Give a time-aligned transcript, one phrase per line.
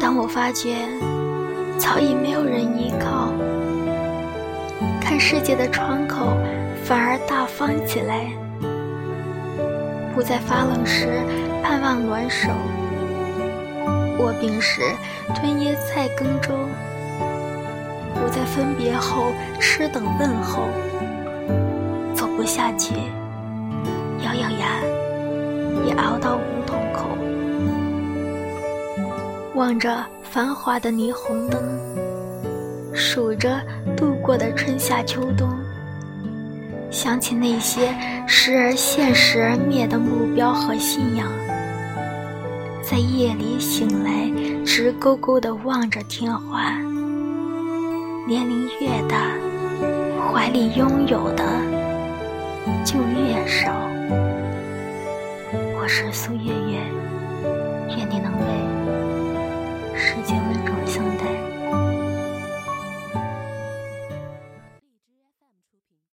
[0.00, 0.76] 当我发觉
[1.78, 3.32] 早已没有人依靠，
[5.00, 6.36] 看世界的窗口
[6.84, 8.30] 反而大方起来，
[10.14, 11.20] 不在发冷时
[11.62, 12.50] 盼望暖手，
[14.18, 14.80] 卧病时
[15.34, 16.54] 吞椰菜羹粥，
[18.14, 20.68] 不在分别后痴等问候，
[22.14, 22.94] 走不下去，
[24.24, 24.80] 咬咬牙
[25.84, 26.38] 也熬到
[29.56, 31.62] 望着繁华的霓虹灯，
[32.92, 33.58] 数着
[33.96, 35.48] 度过的春夏秋冬，
[36.90, 37.88] 想起那些
[38.26, 41.26] 时而现实而灭的目标和信仰，
[42.82, 44.30] 在夜里醒来，
[44.62, 46.72] 直勾勾地望着天花。
[48.28, 49.30] 年龄越大，
[50.30, 51.42] 怀里拥有的
[52.84, 53.72] 就越少。
[55.78, 56.78] 我是苏月月。
[60.16, 60.55] 再见。